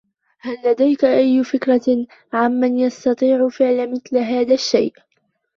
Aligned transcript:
هل 0.39 0.57
لديك 0.65 1.05
أي 1.05 1.43
فكرة 1.43 1.81
عن 2.33 2.51
من 2.59 2.77
يستطيع 2.79 3.47
فعل 3.49 3.91
مِثل 3.91 4.17
هذا 4.17 4.53
الشيء؟ 4.53 4.93